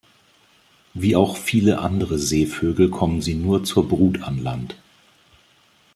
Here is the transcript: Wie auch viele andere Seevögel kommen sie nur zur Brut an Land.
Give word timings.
Wie 0.95 1.15
auch 1.15 1.37
viele 1.37 1.77
andere 1.77 2.17
Seevögel 2.17 2.89
kommen 2.89 3.21
sie 3.21 3.35
nur 3.35 3.63
zur 3.63 3.87
Brut 3.87 4.23
an 4.23 4.39
Land. 4.39 4.75